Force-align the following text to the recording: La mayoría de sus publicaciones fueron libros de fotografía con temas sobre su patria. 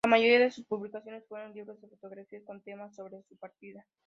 La 0.03 0.09
mayoría 0.09 0.39
de 0.39 0.49
sus 0.49 0.65
publicaciones 0.65 1.27
fueron 1.27 1.53
libros 1.53 1.79
de 1.79 1.87
fotografía 1.87 2.43
con 2.43 2.59
temas 2.63 2.95
sobre 2.95 3.21
su 3.29 3.37
patria. 3.37 3.85